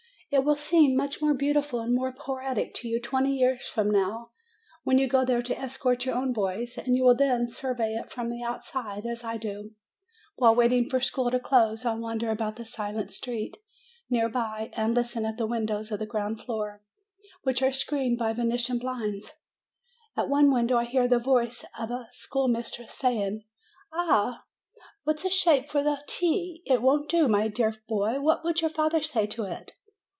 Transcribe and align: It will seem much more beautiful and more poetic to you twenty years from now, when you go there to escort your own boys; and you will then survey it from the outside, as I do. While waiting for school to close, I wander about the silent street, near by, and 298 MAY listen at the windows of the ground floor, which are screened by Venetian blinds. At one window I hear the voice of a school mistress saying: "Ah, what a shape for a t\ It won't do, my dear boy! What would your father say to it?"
It 0.33 0.45
will 0.45 0.55
seem 0.55 0.95
much 0.95 1.21
more 1.21 1.33
beautiful 1.33 1.81
and 1.81 1.93
more 1.93 2.13
poetic 2.13 2.73
to 2.75 2.87
you 2.87 3.01
twenty 3.01 3.33
years 3.35 3.67
from 3.67 3.91
now, 3.91 4.31
when 4.85 4.97
you 4.97 5.05
go 5.05 5.25
there 5.25 5.41
to 5.41 5.59
escort 5.59 6.05
your 6.05 6.15
own 6.15 6.31
boys; 6.31 6.77
and 6.77 6.95
you 6.95 7.03
will 7.03 7.15
then 7.17 7.49
survey 7.49 7.95
it 7.95 8.09
from 8.09 8.29
the 8.29 8.41
outside, 8.41 9.05
as 9.05 9.25
I 9.25 9.35
do. 9.35 9.71
While 10.37 10.55
waiting 10.55 10.85
for 10.89 11.01
school 11.01 11.29
to 11.31 11.39
close, 11.41 11.83
I 11.83 11.95
wander 11.95 12.29
about 12.29 12.55
the 12.55 12.63
silent 12.63 13.11
street, 13.11 13.57
near 14.09 14.29
by, 14.29 14.71
and 14.73 14.95
298 14.95 14.95
MAY 14.95 14.95
listen 15.01 15.25
at 15.25 15.37
the 15.37 15.47
windows 15.47 15.91
of 15.91 15.99
the 15.99 16.05
ground 16.05 16.39
floor, 16.39 16.81
which 17.43 17.61
are 17.61 17.73
screened 17.73 18.17
by 18.17 18.31
Venetian 18.31 18.77
blinds. 18.79 19.31
At 20.15 20.29
one 20.29 20.49
window 20.49 20.77
I 20.77 20.85
hear 20.85 21.09
the 21.09 21.19
voice 21.19 21.65
of 21.77 21.91
a 21.91 22.07
school 22.13 22.47
mistress 22.47 22.93
saying: 22.93 23.43
"Ah, 23.91 24.45
what 25.03 25.25
a 25.25 25.29
shape 25.29 25.69
for 25.69 25.79
a 25.79 25.97
t\ 26.07 26.63
It 26.65 26.81
won't 26.81 27.09
do, 27.09 27.27
my 27.27 27.49
dear 27.49 27.75
boy! 27.89 28.21
What 28.21 28.45
would 28.45 28.61
your 28.61 28.69
father 28.69 29.01
say 29.01 29.27
to 29.27 29.43
it?" 29.43 29.73